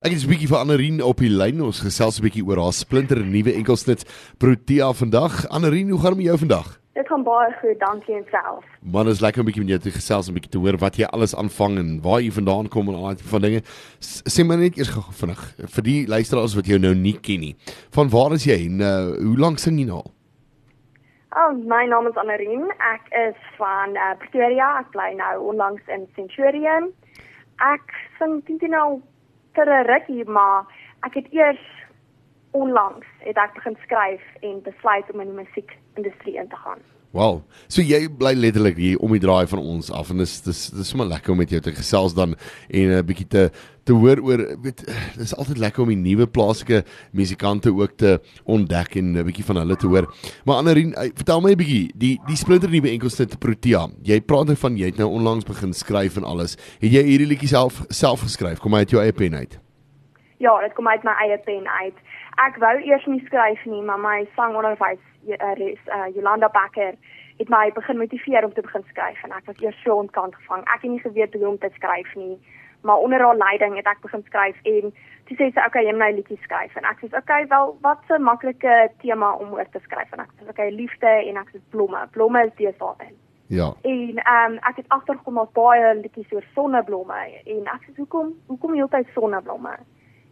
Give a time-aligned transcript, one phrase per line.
[0.00, 1.58] Ek is bietjie vir Anarien op die lyn.
[1.60, 4.00] Ons gesels 'n bietjie oor haar splinter nuwe enkelsnit
[4.40, 5.44] Protea vandag.
[5.52, 6.80] Anarien, hoe gaan dit met jou vandag?
[6.94, 8.64] Dit gaan baie goed, dankie en self.
[8.80, 11.04] Man, is lekker om bietjie met jou te gesels en bietjie te hoor wat jy
[11.04, 13.60] alles aanvang en waar jy vandaan kom en al daai van dinge.
[14.00, 17.54] Sê maar net eers gou vinnig vir die luisteraars wat jou nou nie ken nie.
[17.92, 20.00] Van waar is jy en uh, hoe lank sing jy nou?
[21.36, 22.72] Oh, my naam is Anarien.
[22.80, 24.80] Ek is van uh, Pretoria.
[24.80, 26.88] Ek bly nou onlangs in Centurion.
[27.60, 27.84] Ek
[28.16, 29.02] sing teen nou
[29.54, 30.64] vir 'n rukkie, maar
[31.06, 31.64] ek het eers
[32.50, 36.82] onlangs het ek begin skryf en besluit om in die musiekindustrie in te gaan.
[37.10, 37.40] Wow.
[37.66, 40.90] So jy bly letterlik hier om die draai van ons af en dis dis dis
[40.92, 42.36] sommer lekker om met jou te gesels dan
[42.68, 43.50] en 'n bietjie te
[43.84, 44.84] te hoor oor weet
[45.18, 49.56] dis altyd lekker om die nuwe plaaslike musikante ook te ontdek en 'n bietjie van
[49.56, 50.06] hulle te hoor.
[50.44, 53.88] Maar Anarien, eh, vertel my 'n bietjie die die splinter nuwe enkelsnit Protea.
[54.02, 56.56] Jy praat nou van jy het nou onlangs begin skryf en alles.
[56.78, 58.60] Het jy hierdie liedjie self self geskryf?
[58.60, 59.58] Kom uit jou eie pen uit.
[60.40, 61.96] Ja, dit kom uit my eie pen uit.
[62.40, 66.96] Ek wou eers nie skryf nie, maar my sangonderwys uh, uh, Jolanda Becker
[67.40, 70.64] het my begin motiveer om te begin skryf en ek was eers so ontkant gevang.
[70.64, 72.38] Ek het nie geweet hoe om te skryf nie,
[72.88, 74.96] maar onder haar leiding het ek begin skryf en
[75.28, 77.76] sy sê sy okay, jy moet nou 'n liedjie skryf en ek sê okay, wel
[77.84, 81.52] wat 'n maklike tema om oor te skryf en ek sê okay, liefde en ek
[81.52, 82.00] sê blomme.
[82.16, 83.16] Blomme is die daarin.
[83.48, 83.72] Ja.
[83.82, 88.36] En ehm um, ek het agtergekom daar's baie liedjies oor sonneblomme en ek sê hoekom
[88.46, 89.76] hoekom heeltyd sonneblomme?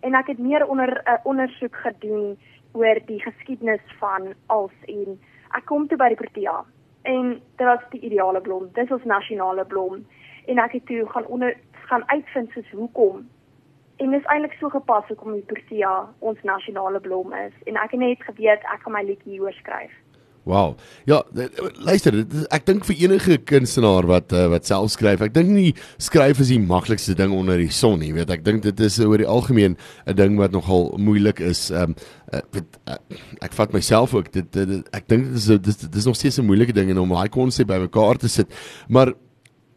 [0.00, 2.38] En ek het meer onder 'n uh, ondersoek gedoen
[2.72, 6.64] oor die geskiedenis van als en ek kom toe by die Protea
[7.02, 8.68] en dit was die ideale blom.
[8.72, 10.06] Dis ons nasionale blom
[10.46, 13.28] en ek het toe gaan onder gaan uitvind soos hoekom.
[13.96, 17.90] En dit is eintlik so gepas hoekom die Protea ons nasionale blom is en ek
[17.90, 19.94] het net geweet ek gaan my liedjie hieroor skryf.
[20.46, 20.76] Wow.
[21.10, 21.24] Ja,
[21.82, 22.14] luister,
[22.54, 26.52] ek dink vir enige kunstenaar wat uh, wat self skryf, ek dink nie skryf is
[26.52, 29.74] die maklikste ding onder die son nie, weet ek dink dit is oor die algemeen
[30.06, 31.66] 'n ding wat nogal moeilik is.
[31.74, 31.96] Ehm um,
[32.30, 33.00] uh, weet, uh,
[33.42, 36.14] ek vat myself ook dit, dit, dit ek dink dit is dit, dit is nog
[36.14, 38.46] steeds 'n moeilike ding om daai konsep by mekaar te sit.
[38.86, 39.14] Maar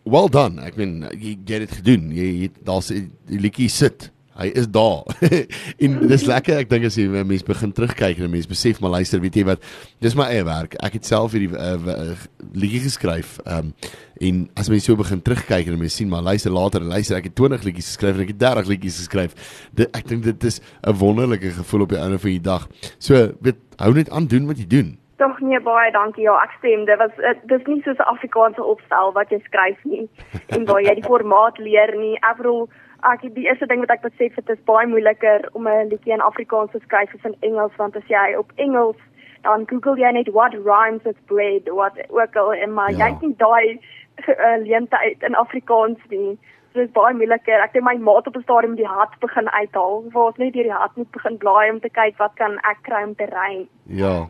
[0.06, 0.62] well done.
[0.62, 2.12] Ek meen jy het dit gedoen.
[2.14, 5.04] Jy daar's die liedjie sit hy is daar.
[5.84, 9.22] en dis lekker ek dink as jy mense begin terugkyk en mense besef maar luister
[9.24, 9.66] weet jy wat
[10.04, 10.78] dis my eie werk.
[10.86, 12.14] Ek het self hierdie uh,
[12.54, 13.38] liedjie geskryf.
[13.46, 17.16] Ehm um, en as mense so begin terugkyk en mense sien maar luister later luister
[17.16, 19.36] ek het 20 liedjies geskryf en ek het 30 liedjies geskryf.
[19.80, 22.68] Dit ek dink dit is 'n wonderlike gevoel op die einde van die dag.
[23.00, 24.98] So weet hou net aan doen wat jy doen.
[25.20, 27.16] Tog nee baie dankie ja ek stem dit was
[27.52, 30.06] dis nie soos 'n Afrikaanse opstel wat jy skryf nie
[30.56, 32.16] en waar jy die formaat leer nie.
[32.24, 32.70] Ek bedoel
[33.04, 36.28] ek die eerste ding wat ek besef het is baie moeiliker om 'n liedjie in
[36.32, 38.98] Afrikaans te skryf as in Engels want as jy op Engels
[39.44, 42.98] dan Google jy net what rhymes with bread wat ook al en maar ja.
[42.98, 43.80] jy het nie daai
[44.28, 46.38] uh, leentheid in Afrikaans nie.
[46.74, 47.62] Dit is baie moeiliker.
[47.64, 50.04] Ek het my maat op 'n stadium die hart begin uithaal.
[50.12, 52.78] Waar ons net deur die hart moet begin blaai om te kyk wat kan ek
[52.82, 53.68] kry om te rym.
[53.86, 54.28] Ja.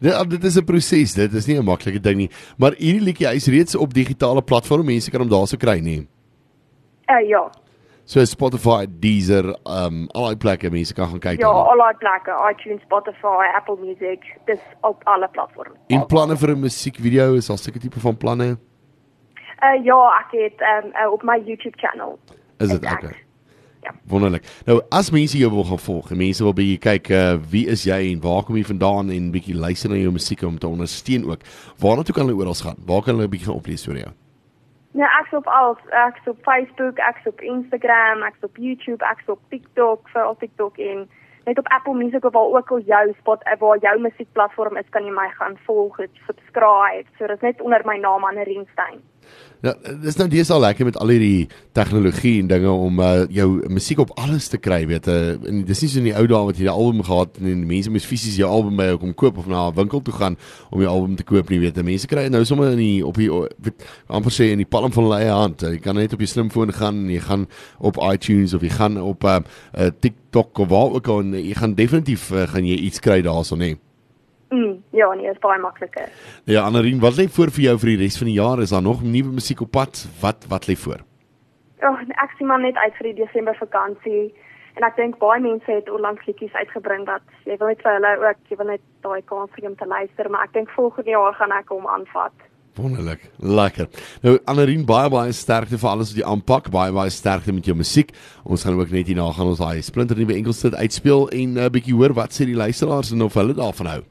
[0.00, 1.14] Dit dit is 'n proses.
[1.14, 2.30] Dit is nie 'n maklike ding nie.
[2.58, 4.84] Maar hierdie liedjie is reeds op digitale platforms.
[4.84, 6.08] Mense kan hom daarso kry, nie?
[7.08, 7.50] Uh, ja.
[8.04, 11.38] So Spotify, Deezer, um al die plekke mense kan gaan kyk.
[11.40, 15.78] Ja, al die plekke, iTunes, Spotify, Apple Music, dis op alle platforms.
[15.88, 18.58] En planne vir 'n musiekvideo is al seker tipe van planne?
[19.62, 22.18] Uh ja, ek het um uh, op my YouTube channel.
[22.58, 23.14] Is dit okay?
[23.80, 23.94] Ja.
[24.08, 24.44] Wonderlik.
[24.66, 28.00] Nou as mense jou wil gaan volg, mense wil bietjie kyk uh wie is jy
[28.12, 31.46] en waar kom jy vandaan en bietjie luister na jou musiek om te ondersteun ook.
[31.80, 32.76] Waarna toe kan hulle oral gaan?
[32.86, 34.12] Waar kan hulle bietjie gaan oplees oor jou?
[34.92, 35.76] Nee, ek's op al,
[36.08, 40.80] ek's op Facebook, ek's op Instagram, ek's op YouTube, ek's op TikTok, vir al TikTok
[40.82, 41.04] en
[41.46, 45.06] net op Apple Music of waar ook al jou spot waar jou musiekplatform is, kan
[45.06, 47.06] jy my gaan volg, subscribe.
[47.18, 48.98] So dit is net onder my naam Anne Reenstein.
[49.60, 53.98] Ja, dis nou al lekker met al hierdie tegnologie en dinge om uh, jou musiek
[54.00, 55.16] op alles te kry, weet jy.
[55.34, 57.44] Uh, en dis nie so in die ou dae wat jy die album gehad het
[57.44, 60.14] en mense moes fisies jou album by jou kom koop of na 'n winkel toe
[60.16, 60.38] gaan
[60.70, 61.84] om jou album te koop nie, weet jy.
[61.84, 65.04] Mense kry nou sommer in die op die weet amper sê in die palm van
[65.04, 65.60] hulle eie hand.
[65.60, 67.46] Jy kan net op jou slimfoon gaan en jy gaan
[67.78, 69.40] op iTunes of jy gaan op 'n uh,
[69.76, 73.20] uh, TikTok of waar ook al en jy gaan definitief uh, gaan jy iets kry
[73.20, 73.76] daarso, nee.
[74.90, 76.08] Ja, nee, is baie makliker.
[76.50, 78.62] Ja, Anarien, wat lê voor vir jou vir die res van die jaar?
[78.62, 80.02] Is daar nog nuwe musiek op pad?
[80.20, 81.04] Wat wat lê voor?
[81.80, 84.32] Ja, oh, ek sien maar net uit vir die Desember vakansie
[84.78, 88.12] en ek dink baie mense het onlangs liedjies uitgebring wat jy wil net vir hulle
[88.26, 91.34] ook, jy wil net daai kans gee om te luister, maar ek dink volgende jaar
[91.38, 92.46] gaan ek hom aanvat.
[92.78, 93.24] Wonderlik.
[93.38, 93.88] Lekker.
[94.22, 96.70] Nou Anarien baie baie sterkte vir alles wat jy aanpak.
[96.74, 98.12] Baie baie sterkte met jou musiek.
[98.44, 101.68] Ons gaan ook net hierna gaan ons daai splinter nuwe enkelstuk uitspeel en 'n uh,
[101.70, 104.02] bietjie hoor wat sê die luisteraars en of hulle daarvan hou.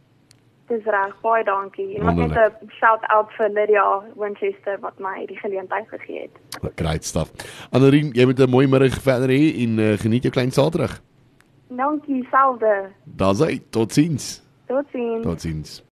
[0.69, 1.97] Dis reg, baie dankie.
[1.97, 2.37] En wat net.
[2.61, 6.73] 'n shout out vir Lydia Winchester wat my die geleentheid gegee het.
[6.75, 7.31] Great stuff.
[7.71, 11.01] Annelie, jy moet 'n mooi middag verder hê en uh, geniet jou klein Saterdag.
[11.67, 12.89] Dankie, selfde.
[13.03, 13.61] Daar's hy.
[13.69, 14.41] Totsiens.
[14.67, 15.23] Totsiens.
[15.23, 15.83] Totsiens.